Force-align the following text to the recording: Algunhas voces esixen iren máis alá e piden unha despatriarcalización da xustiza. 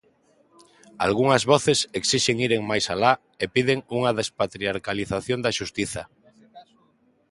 Algunhas 1.05 1.43
voces 1.51 1.79
esixen 1.99 2.37
iren 2.47 2.61
máis 2.71 2.85
alá 2.93 3.13
e 3.43 3.45
piden 3.55 3.79
unha 3.97 4.11
despatriarcalización 4.19 5.39
da 5.45 5.55
xustiza. 5.59 6.03